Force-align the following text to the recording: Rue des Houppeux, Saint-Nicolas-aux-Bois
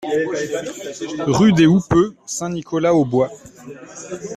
Rue 1.29 1.53
des 1.53 1.67
Houppeux, 1.67 2.15
Saint-Nicolas-aux-Bois 2.25 3.29